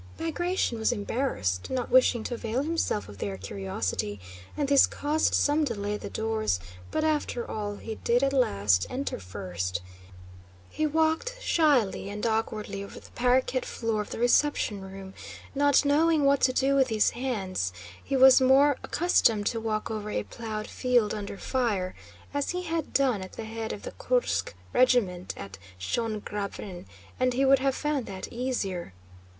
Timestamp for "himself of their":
2.63-3.37